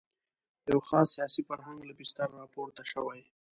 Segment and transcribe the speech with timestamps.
[0.65, 3.21] د یوه خاص سیاسي فرهنګ له بستره راپورته شوې.